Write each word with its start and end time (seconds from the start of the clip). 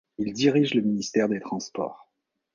Ils 0.17 0.33
dirigent 0.33 0.73
le 0.73 0.81
ministère 0.81 1.29
des 1.29 1.39
Transports. 1.39 2.09